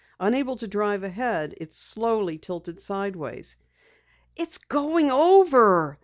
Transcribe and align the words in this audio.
Unable 0.19 0.55
to 0.55 0.67
drive 0.67 1.03
ahead, 1.03 1.53
it 1.57 1.71
slowly 1.71 2.39
tilted 2.39 2.79
sideways. 2.79 3.55
"It's 4.35 4.57
going 4.57 5.11
over!" 5.11 5.99